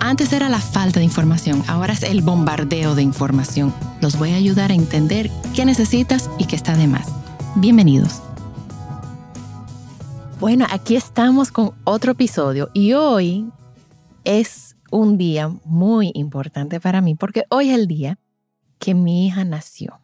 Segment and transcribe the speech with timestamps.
[0.00, 3.74] Antes era la falta de información, ahora es el bombardeo de información.
[4.00, 7.08] Los voy a ayudar a entender qué necesitas y qué está de más.
[7.56, 8.22] Bienvenidos.
[10.38, 13.50] Bueno, aquí estamos con otro episodio y hoy
[14.22, 18.18] es un día muy importante para mí porque hoy es el día
[18.78, 20.00] que mi hija nació.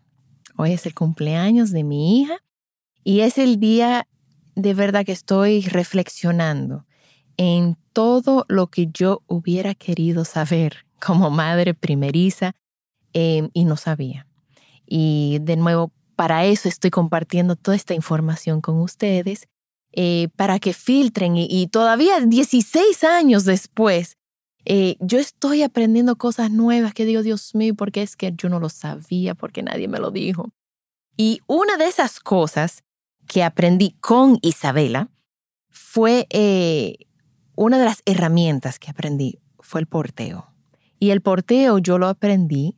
[0.57, 2.39] Hoy es el cumpleaños de mi hija
[3.05, 4.09] y es el día
[4.57, 6.85] de verdad que estoy reflexionando
[7.37, 12.55] en todo lo que yo hubiera querido saber como madre primeriza
[13.15, 14.27] em, y no sabía.
[14.87, 19.49] Y de nuevo, para eso estoy compartiendo toda esta información con ustedes,
[19.93, 24.17] eh, para que filtren y, todavía 16 años después,
[24.65, 28.59] eh, yo estoy aprendiendo cosas nuevas que digo, Dios mío, porque es que yo no
[28.59, 30.51] lo sabía, porque nadie me lo dijo.
[31.17, 32.83] Y una de esas cosas
[33.29, 35.11] que aprendí con Isabela
[35.71, 36.97] fue eh,
[37.57, 40.51] una de las herramientas que aprendí fue el porteo.
[40.99, 42.77] Y el porteo yo lo aprendí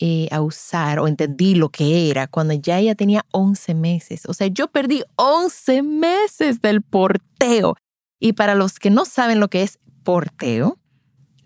[0.00, 4.22] eh, a usar o entendí lo que era cuando ya ella tenía 11 meses.
[4.26, 7.76] O sea, yo perdí 11 meses del porteo.
[8.18, 10.78] Y para los que no saben lo que es porteo,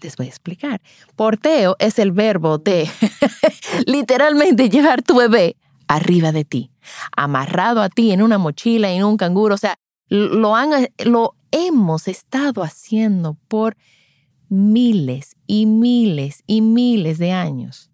[0.00, 0.80] les voy a explicar.
[1.16, 2.88] Porteo es el verbo de
[3.86, 5.56] literalmente llevar tu bebé
[5.88, 6.70] arriba de ti,
[7.16, 9.54] amarrado a ti en una mochila, en un canguro.
[9.54, 9.76] O sea,
[10.08, 13.76] lo, han, lo hemos estado haciendo por
[14.48, 17.90] miles y miles y miles de años.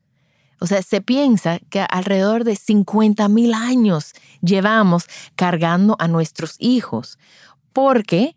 [0.61, 7.19] O sea, se piensa que alrededor de 50 mil años llevamos cargando a nuestros hijos,
[7.73, 8.37] porque,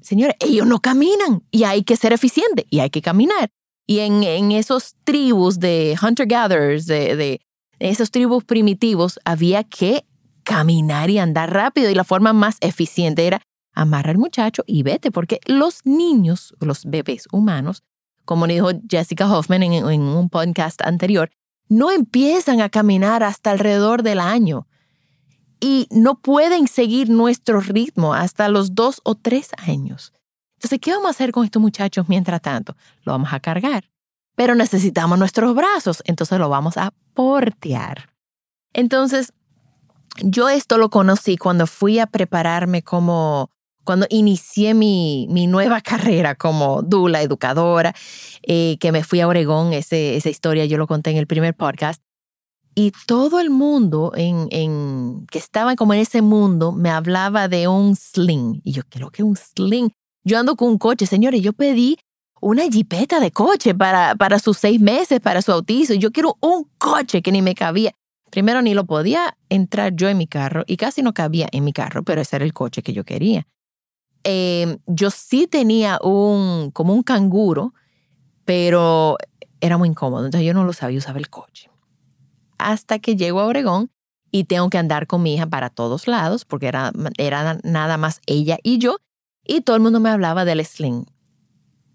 [0.00, 3.50] señores, ellos no caminan y hay que ser eficiente y hay que caminar.
[3.86, 7.40] Y en, en esos tribus de hunter-gatherers, de, de
[7.78, 10.04] esos tribus primitivos, había que
[10.42, 13.42] caminar y andar rápido y la forma más eficiente era
[13.72, 17.82] amarra al muchacho y vete, porque los niños, los bebés humanos,
[18.24, 21.30] como dijo Jessica Hoffman en, en un podcast anterior,
[21.68, 24.66] no empiezan a caminar hasta alrededor del año
[25.60, 30.12] y no pueden seguir nuestro ritmo hasta los dos o tres años.
[30.56, 32.76] Entonces, ¿qué vamos a hacer con estos muchachos mientras tanto?
[33.02, 33.90] Lo vamos a cargar,
[34.34, 38.10] pero necesitamos nuestros brazos, entonces lo vamos a portear.
[38.72, 39.32] Entonces,
[40.22, 43.50] yo esto lo conocí cuando fui a prepararme como
[43.88, 47.94] cuando inicié mi, mi nueva carrera como dula, educadora,
[48.42, 51.54] eh, que me fui a Oregón, ese, esa historia yo lo conté en el primer
[51.54, 52.02] podcast,
[52.74, 57.66] y todo el mundo en, en, que estaba como en ese mundo me hablaba de
[57.66, 58.60] un sling.
[58.62, 59.90] Y yo, ¿qué lo que un sling?
[60.22, 61.96] Yo ando con un coche, señores, yo pedí
[62.42, 65.94] una jipeta de coche para, para sus seis meses, para su autizo.
[65.94, 67.92] Yo quiero un coche que ni me cabía.
[68.30, 71.72] Primero ni lo podía entrar yo en mi carro y casi no cabía en mi
[71.72, 73.46] carro, pero ese era el coche que yo quería.
[74.30, 77.72] Em, yo sí tenía un, como un canguro,
[78.44, 79.16] pero
[79.58, 81.70] era muy incómodo, entonces yo no lo sabía, usaba el coche.
[82.58, 83.90] Hasta que llego a Obregón
[84.30, 88.20] y tengo que andar con mi hija para todos lados, porque era, era nada más
[88.26, 88.98] ella y yo,
[89.46, 91.06] y todo el mundo me hablaba del sling.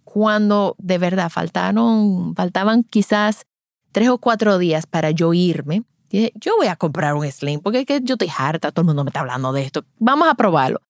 [0.03, 3.45] Cuando de verdad faltaron, faltaban quizás
[3.91, 7.85] tres o cuatro días para yo irme, dije, yo voy a comprar un sling, porque
[7.85, 10.81] que yo estoy harta, todo el mundo me está hablando de esto, vamos a probarlo.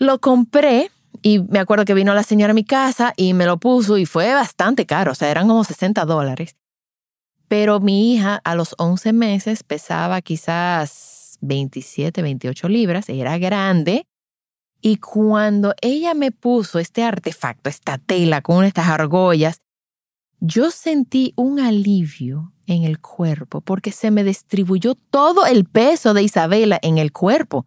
[0.00, 3.58] Lo compré y me acuerdo que vino la señora a mi casa y me lo
[3.58, 6.56] puso y fue bastante caro, o sea, eran como 60 dólares.
[7.48, 14.06] Pero mi hija a los 11 meses pesaba quizás 27, 28 libras, era grande.
[14.80, 19.60] Y cuando ella me puso este artefacto, esta tela con estas argollas,
[20.40, 26.22] yo sentí un alivio en el cuerpo porque se me distribuyó todo el peso de
[26.22, 27.66] Isabela en el cuerpo.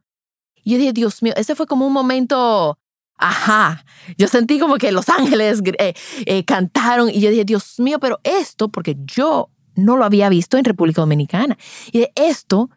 [0.66, 2.78] Yo dije, Dios mío, ese fue como un momento,
[3.18, 3.86] ajá.
[4.18, 5.94] Yo sentí como que los ángeles eh,
[6.26, 10.58] eh, cantaron y yo dije, Dios mío, pero esto, porque yo no lo había visto
[10.58, 11.58] en República Dominicana.
[11.92, 12.70] Y esto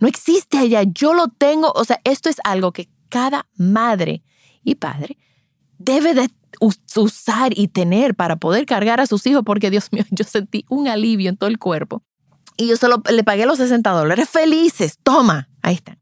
[0.00, 1.72] No existe allá, yo lo tengo.
[1.74, 4.22] O sea, esto es algo que cada madre
[4.62, 5.18] y padre
[5.78, 6.30] debe de
[6.94, 10.86] usar y tener para poder cargar a sus hijos, porque Dios mío, yo sentí un
[10.86, 12.02] alivio en todo el cuerpo.
[12.56, 14.98] Y yo solo le pagué los 60 dólares felices.
[15.02, 15.98] Toma, ahí están.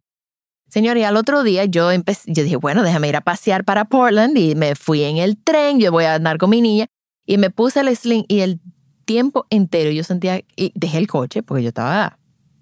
[0.76, 3.86] Señor, y al otro día yo empecé, yo dije, bueno, déjame ir a pasear para
[3.86, 6.84] Portland y me fui en el tren, yo voy a andar con mi niña
[7.24, 8.60] y me puse el sling y el
[9.06, 12.18] tiempo entero yo sentía, y dejé el coche porque yo estaba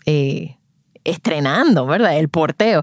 [0.06, 0.58] eh,
[1.02, 2.16] estrenando, ¿verdad?
[2.16, 2.82] El porteo.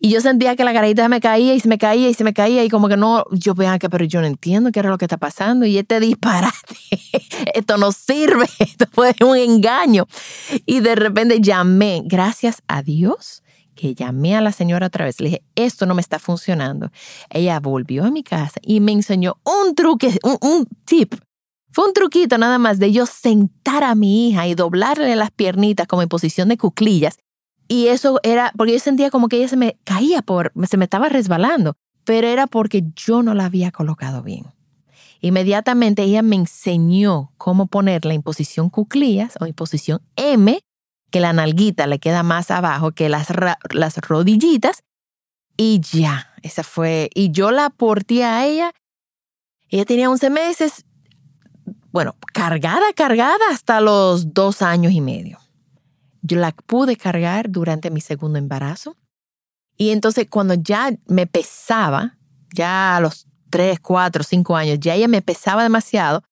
[0.00, 2.34] Y yo sentía que la carita me caía y se me caía y se me
[2.34, 4.98] caía y como que no, yo veía que, pero yo no entiendo qué era lo
[4.98, 6.76] que está pasando y este disparate,
[7.54, 10.06] esto no sirve, esto fue un engaño.
[10.66, 13.42] Y de repente llamé, gracias a Dios,
[13.78, 16.90] que llamé a la señora otra vez, le dije, esto no me está funcionando.
[17.30, 21.14] Ella volvió a mi casa y me enseñó un truque, un, tip.
[21.70, 25.86] Fue un truquito nada más de yo sentar a mi hija y doblarle las piernitas
[25.86, 27.18] como en posición de cuclillas
[27.68, 30.84] y eso era porque yo sentía como que ella se me caía por, se me
[30.84, 31.74] estaba resbalando,
[32.04, 34.46] pero era porque yo no la había colocado bien.
[35.20, 40.58] Inmediatamente ella me enseñó cómo ponerla en posición cuclillas o en posición M,
[41.10, 43.28] que la nalguita le queda más abajo que las,
[43.70, 44.82] las rodillitas.
[45.56, 47.10] Y ya, esa fue.
[47.14, 48.72] Y yo la aporté a ella.
[49.70, 50.86] Ella tenía 11 meses,
[51.90, 55.38] bueno, cargada, cargada hasta los dos años y medio.
[56.22, 58.96] Yo la pude cargar durante mi segundo embarazo.
[59.76, 62.18] Y entonces cuando ya me pesaba,
[62.52, 66.22] ya a los 3, 4, 5 años, ya ella me pesaba demasiado,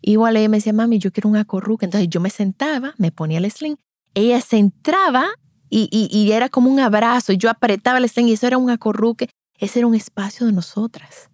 [0.00, 1.84] igual ella me decía, mami, yo quiero un acorruque.
[1.84, 3.76] Entonces yo me sentaba, me ponía el sling,
[4.14, 5.26] ella se entraba
[5.68, 8.68] y, y, era como un abrazo, y yo apretaba el sling y eso era un
[8.68, 11.30] acorruque, ese era un espacio de nosotras.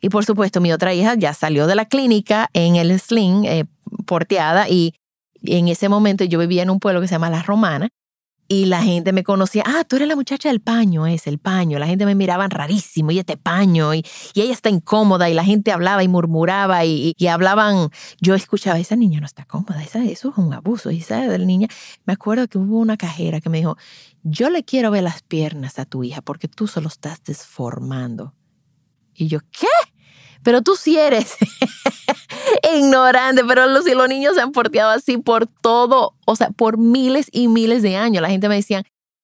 [0.00, 3.66] Y por supuesto, mi otra hija ya salió de la clínica en el sling eh,
[4.06, 4.94] porteada y
[5.42, 7.90] en ese momento yo vivía en un pueblo que se llama La Romana
[8.48, 11.78] y la gente me conocía, ah, tú eres la muchacha del paño, es el paño.
[11.78, 14.04] La gente me miraba rarísimo, y este paño, y,
[14.34, 17.90] ella está incómoda, y la gente hablaba y murmuraba, y, hablaban.
[18.20, 20.90] Yo escuchaba, esa niña no está cómoda, esa, eso es un abuso.
[20.90, 21.68] Y esa de la niña,
[22.04, 23.76] me acuerdo que hubo una cajera que me dijo,
[24.22, 28.34] yo le quiero ver las piernas a tu hija porque tú solo estás desformando.
[29.14, 29.66] Y yo, ¿qué?
[30.42, 31.36] Pero tú sí eres
[32.76, 37.28] ignorante, pero los, los niños se han porteado así por todo, o sea, por miles
[37.32, 38.22] y miles de años.
[38.22, 38.82] La gente me decía,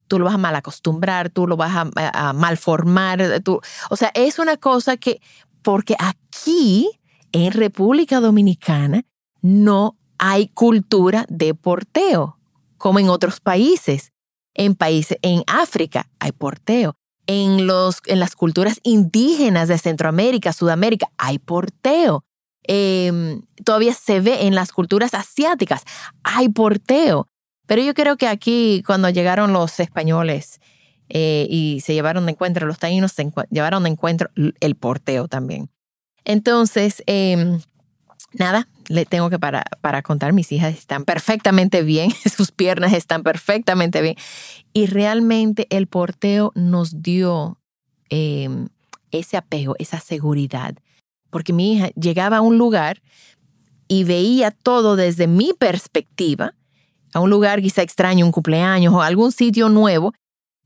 [0.08, 3.60] tú lo vas a mal acostumbrar, tú lo vas a, malformar, tú,
[3.90, 5.20] o sea, es una cosa que,
[5.62, 6.90] porque aquí
[7.32, 9.04] en República Dominicana
[9.40, 12.38] no hay cultura de porteo,
[12.78, 14.12] como en otros países.
[14.54, 16.94] En países, en África hay porteo
[17.26, 22.24] en, los, en las culturas indígenas de Centroamérica, Sudamérica, hay porteo.
[22.64, 25.84] Em, todavía se ve en las culturas asiáticas,
[26.22, 27.26] hay porteo.
[27.66, 30.60] Pero yo creo que aquí, cuando llegaron los españoles
[31.08, 35.70] eh, y se llevaron de encuentro, los taínos se llevaron de encuentro el porteo también.
[36.24, 37.60] Entonces, em,
[38.32, 43.22] nada, le tengo que para, para contar, mis hijas están perfectamente bien, sus piernas están
[43.22, 44.16] perfectamente bien.
[44.72, 47.58] Y realmente el porteo nos dio
[48.10, 48.68] em,
[49.10, 50.74] ese apego, esa seguridad.
[51.32, 53.02] Porque mi hija llegaba a un lugar
[53.88, 56.54] y veía todo desde mi perspectiva,
[57.12, 60.12] a un lugar quizá extraño, un cumpleaños o algún sitio nuevo,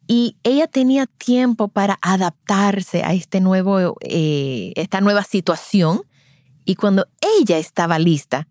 [0.08, 6.02] y ella tenía tiempo para adaptarse a este nuevo, eh, esta nueva situación
[6.66, 7.06] y cuando
[7.40, 8.48] ella estaba lista,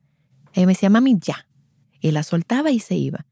[0.54, 1.48] ella me decía, mami, ya.
[2.00, 3.26] Y la soltaba y se iba.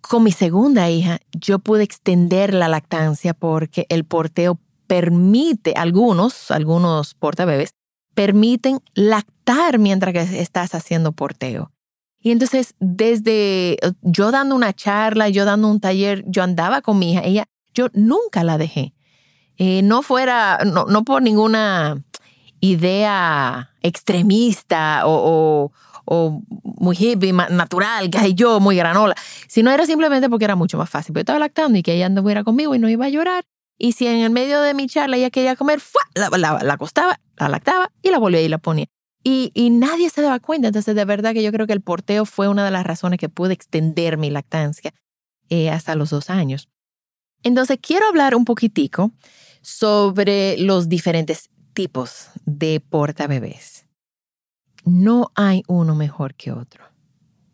[0.00, 4.58] Con mi segunda hija, yo pude extender la lactancia porque el porteo
[4.90, 7.76] permite, algunos, algunos portabebés,
[8.16, 11.70] permiten lactar mientras que estás haciendo porteo.
[12.18, 17.12] Y entonces, desde yo dando una charla, yo dando un taller, yo andaba con mi
[17.12, 18.92] hija, ella, yo nunca la dejé.
[19.58, 22.02] Eh, no fuera, no, no por ninguna
[22.58, 25.70] idea extremista o,
[26.64, 29.14] muy hippie, natural, que yo, muy granola,
[29.46, 31.14] sino era simplemente porque era mucho más fácil.
[31.14, 33.44] Yo estaba lactando y que ella anduviera conmigo y no iba a llorar.
[33.82, 35.80] Y si en el medio de mi charla ella quería comer,
[36.14, 38.84] La, la, acostaba, la lactaba y la volvía y la ponía.
[39.24, 40.68] Y, y, nadie se daba cuenta.
[40.68, 43.30] Entonces, de verdad que yo creo que el porteo fue una de las razones que
[43.30, 44.92] pude extender mi lactancia
[45.48, 46.68] eh, hasta los dos años.
[47.42, 49.12] Entonces, quiero hablar un poquitico
[49.62, 53.86] sobre los diferentes tipos de portabebés.
[54.84, 56.84] No hay uno mejor que otro.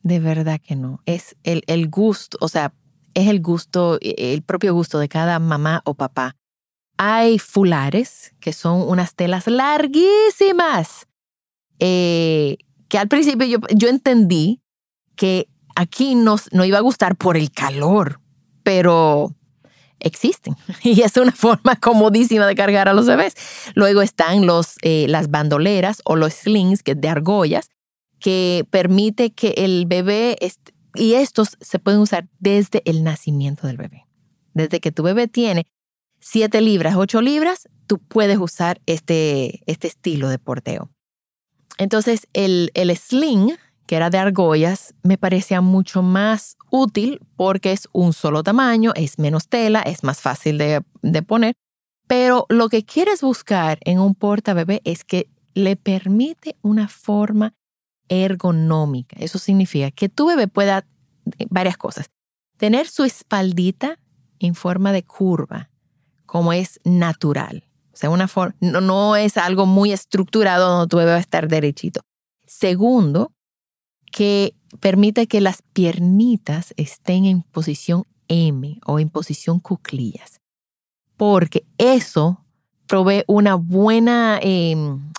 [0.03, 1.01] De verdad que no.
[1.07, 2.73] Es el, el gusto, o sea,
[3.17, 6.37] es el gusto, el propio gusto de cada mamá o papá.
[6.99, 11.07] Hay fulares, que son unas telas larguísimas,
[11.79, 12.59] eh,
[12.89, 14.61] que al principio yo, yo entendí
[15.17, 18.21] que aquí nos, no iba a gustar por el calor,
[18.63, 19.35] pero
[19.99, 23.35] existen y es una forma comodísima de cargar a los bebés.
[23.75, 27.71] Luego están los, eh, las bandoleras o los slings que, de argollas
[28.21, 30.37] que permite que el bebé,
[30.97, 34.07] y estos se pueden usar desde el nacimiento del bebé.
[34.55, 35.67] Desde que tu bebé tiene
[36.21, 40.91] 7 libras, 8 libras, tú puedes usar este, este estilo de porteo.
[41.79, 43.53] Entonces el, el sling
[43.87, 49.19] que era de argollas, me parecía mucho más útil porque es un solo tamaño, es
[49.19, 50.83] menos tela, es más fácil de,
[51.23, 51.55] poner.
[52.07, 57.55] Pero lo que quieres buscar en un porta bebé es que le permite una forma
[58.09, 59.17] ergonómica.
[59.19, 60.87] Eso significa que tu bebé pueda
[61.39, 62.11] eh, varias cosas.
[62.57, 63.99] Tener su espaldita
[64.39, 65.71] en forma de curva,
[66.25, 67.65] como es natural.
[67.93, 71.21] O sea, una forma, no, no es algo muy estructurado donde tu bebé va a
[71.21, 72.01] estar derechito.
[72.47, 73.33] Segundo,
[74.13, 80.41] que permite que las piernitas estén en posición M o en posición cuclillas,
[81.17, 82.45] porque eso
[82.87, 85.13] provee una buena, em,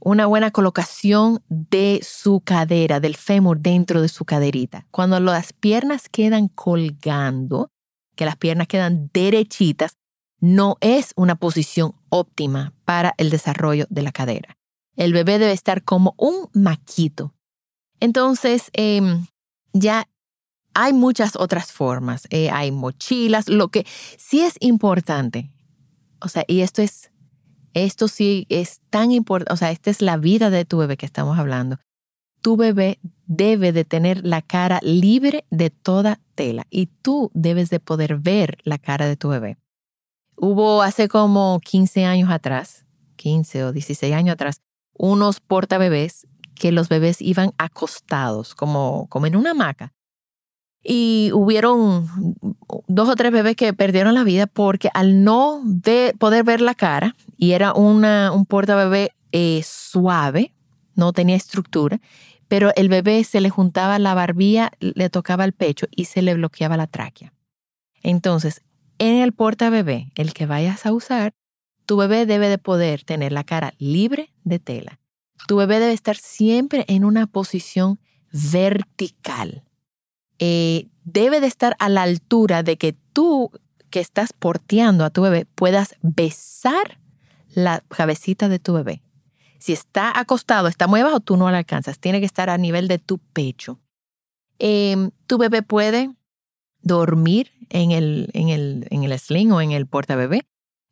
[0.00, 4.86] una buena colocación de su cadera, del fémur dentro de su caderita.
[4.90, 7.70] Cuando las piernas quedan colgando,
[8.16, 9.92] que las piernas quedan derechitas,
[10.40, 14.56] no es una posición óptima para el desarrollo de la cadera.
[14.96, 17.34] El bebé debe estar como un maquito,
[18.00, 19.26] entonces, em,
[19.72, 20.08] ya
[20.74, 22.26] hay muchas otras formas.
[22.30, 23.86] Eh, hay mochilas, lo que
[24.16, 25.50] sí es importante.
[26.20, 27.10] O sea, y esto es,
[27.74, 29.52] esto sí es tan importante.
[29.52, 31.78] O sea, esta es la vida de tu bebé que estamos hablando.
[32.40, 37.80] Tu bebé debe de tener la cara libre de toda tela y tú debes de
[37.80, 39.58] poder ver la cara de tu bebé.
[40.36, 42.84] Hubo hace como 15 años atrás,
[43.16, 44.60] 15 o 16 años atrás,
[44.96, 49.92] unos portabebés que los bebés iban acostados, como, como en una hamaca.
[50.82, 52.08] Y hubieron
[52.86, 55.62] dos o tres bebés que perdieron la vida porque al no
[56.18, 60.54] poder ver la cara, y era una, un porta bebé eh, suave,
[60.94, 62.00] no tenía estructura,
[62.46, 66.34] pero el bebé se le juntaba la barbilla, le tocaba el pecho y se le
[66.34, 67.34] bloqueaba la tráquea.
[68.02, 68.62] Entonces,
[68.98, 71.34] en el porta bebé, el que vayas a usar,
[71.84, 74.98] tu bebé debe de poder tener la cara libre de tela
[75.46, 78.00] tu bebé debe estar siempre en una posición
[78.32, 79.64] vertical.
[80.38, 83.50] Eh, debe de estar a la altura de que tú
[83.90, 86.98] que estás porteando a tu bebé puedas besar
[87.54, 89.02] la cabecita de tu bebé.
[89.58, 91.98] Si está acostado, está muy abajo, tú no la alcanzas.
[91.98, 93.80] Tiene que estar a nivel de tu pecho.
[94.58, 96.10] Em, tu bebé puede
[96.80, 100.46] dormir en el, en, el, en el sling o en el portabebé.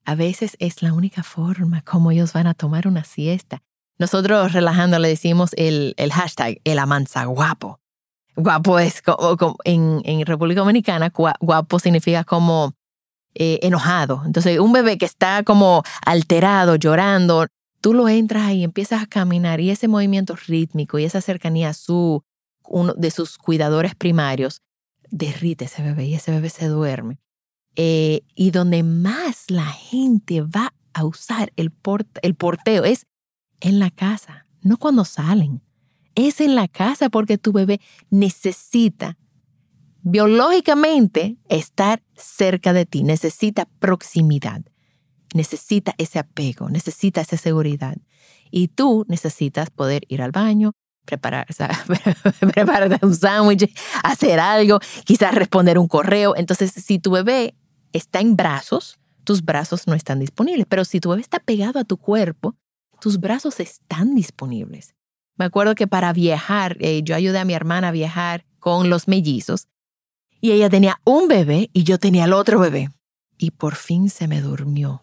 [0.05, 3.63] A veces es la única forma como ellos van a tomar una siesta.
[3.99, 7.81] Nosotros relajando le decimos el, el hashtag, el amansa guapo.
[8.37, 12.75] Guapo es como, en, República Dominicana, guapo significa como
[13.35, 14.23] eh, enojado.
[14.25, 17.47] Entonces, un bebé que está como alterado, llorando,
[17.81, 21.75] tú lo entras ahí, empiezas a caminar y ese movimiento rítmico y esa cercanía a
[21.75, 22.23] su,
[22.67, 24.63] uno de sus cuidadores primarios,
[25.11, 27.19] derrite ese bebé y ese bebé se duerme.
[27.77, 31.73] Eh, y donde más la gente va a usar el,
[32.23, 33.07] el porteo es
[33.61, 35.63] en la casa, no cuando salen.
[36.17, 37.81] Es en la casa porque tu bebé
[38.11, 39.17] necesita
[40.03, 44.63] biológicamente estar cerca de ti, necesita proximidad,
[45.35, 47.97] necesita ese apego, necesita esa seguridad.
[48.51, 50.73] Y tú necesitas poder ir al baño,
[51.05, 51.47] preparar,
[52.41, 56.35] prepararte un sándwich, hacer algo, quizás responder un correo.
[56.37, 57.55] Entonces, si tu bebé
[57.93, 60.67] está en brazos, tus brazos no están disponibles.
[60.69, 62.55] Pero si tu bebé está pegado a tu cuerpo,
[63.01, 64.96] tus brazos están disponibles.
[65.37, 69.09] Me acuerdo que para viajar, eh, yo ayudé a mi hermana a viajar con los
[69.09, 69.69] mellizos
[70.41, 72.91] y ella tenía un bebé y yo tenía el otro bebé.
[73.39, 75.03] Y por fin se me durmió.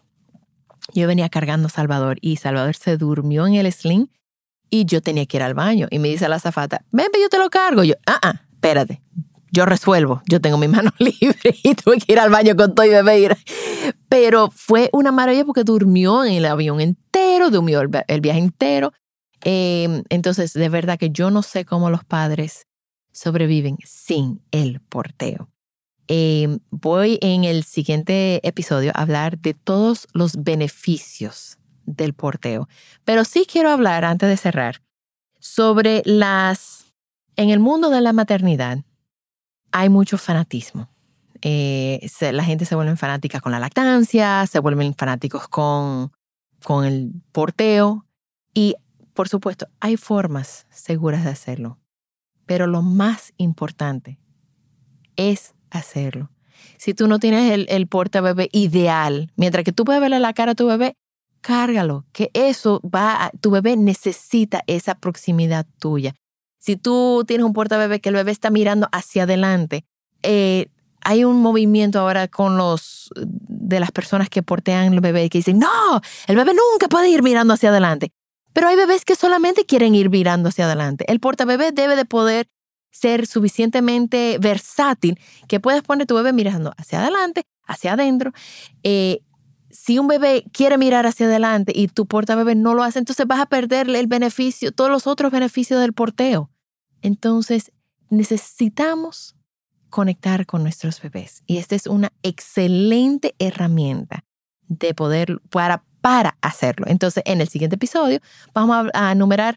[0.92, 4.10] Yo venía cargando a Salvador y Salvador se durmió en el sling
[4.70, 5.86] y yo tenía que ir al baño.
[5.90, 7.84] Y me dice la zafata, ven, yo te lo cargo.
[7.84, 9.00] Yo, ah, ah, espérate,
[9.54, 12.84] yo resuelvo, yo tengo mi mano libre y tuve que ir al baño con todo
[12.84, 13.36] y bebé.
[14.08, 18.92] Pero fue una maravilla porque durmió en el avión entero, durmió el, viaje entero.
[19.44, 22.66] Em, entonces, de verdad que yo no sé cómo los padres
[23.12, 25.50] sobreviven sin el porteo.
[26.08, 32.68] Em, voy en el siguiente episodio a hablar de todos los beneficios del porteo,
[33.04, 34.82] pero sí quiero hablar antes de cerrar
[35.38, 36.94] sobre las,
[37.36, 38.78] en el mundo de la maternidad,
[39.72, 40.88] hay mucho fanatismo.
[41.42, 46.12] Eh, la gente se vuelve fanática con la lactancia, se vuelven fanáticos con,
[46.62, 48.06] con el porteo
[48.54, 48.76] y,
[49.14, 51.78] por supuesto, hay formas seguras de hacerlo.
[52.46, 54.18] Pero lo más importante
[55.16, 56.30] es hacerlo.
[56.76, 60.32] si tú no tienes el, el porta bebé ideal, mientras que tú puedes verle la
[60.32, 60.96] cara a tu bebé,
[61.40, 66.14] cárgalo, que eso va, tu bebé necesita esa proximidad tuya.
[66.58, 69.84] Si tú tienes un porta bebé que el bebé está mirando hacia adelante,
[70.22, 70.68] eh,
[71.02, 75.58] hay un movimiento ahora con los de las personas que portean el bebé que dicen,
[75.58, 78.10] no, el bebé nunca puede ir mirando hacia adelante.
[78.54, 81.04] Pero hay bebés que solamente quieren ir mirando hacia adelante.
[81.08, 82.48] El portabebé debe de poder
[82.90, 85.18] ser suficientemente versátil
[85.48, 88.32] que puedas poner tu bebé mirando hacia adelante, hacia adentro.
[88.84, 89.20] Eh,
[89.68, 93.40] si un bebé quiere mirar hacia adelante y tu portabebé no lo hace, entonces vas
[93.40, 96.48] a perder el beneficio, todos los otros beneficios del porteo.
[97.02, 97.72] Entonces,
[98.08, 99.34] necesitamos
[99.90, 101.42] conectar con nuestros bebés.
[101.46, 104.24] Y esta es una excelente herramienta
[104.68, 106.84] de poder, para, para hacerlo.
[106.86, 108.20] Entonces, en el siguiente episodio
[108.52, 109.56] vamos a, a enumerar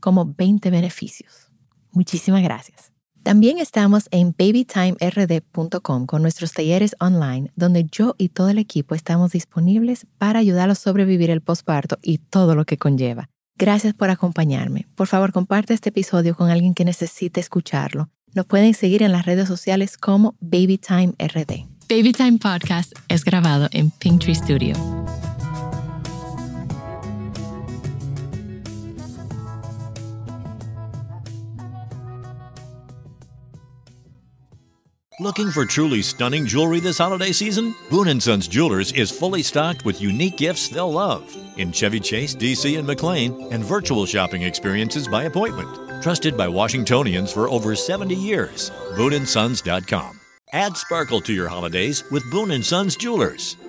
[0.00, 1.52] como 20 beneficios.
[1.92, 2.90] Muchísimas gracias.
[3.22, 9.30] También estamos en babytimerd.com con nuestros talleres online, donde yo y todo el equipo estamos
[9.30, 13.30] disponibles para ayudarlos a sobrevivir el posparto y todo lo que conlleva.
[13.56, 14.88] Gracias por acompañarme.
[14.96, 18.10] Por favor, comparte este episodio con alguien que necesite escucharlo.
[18.34, 21.68] Nos pueden seguir en las redes sociales como BabyTimeRD.
[21.88, 24.74] Babytime Podcast es grabado en Pinktree Studio.
[35.20, 37.72] Looking for truly stunning jewelry this holiday season?
[37.88, 42.34] Boone & Sons Jewelers is fully stocked with unique gifts they'll love in Chevy Chase,
[42.34, 46.02] DC, and McLean, and virtual shopping experiences by appointment.
[46.02, 48.72] Trusted by Washingtonians for over 70 years.
[48.96, 50.18] BooneAndSons.com.
[50.52, 53.56] Add sparkle to your holidays with Boone & Sons Jewelers.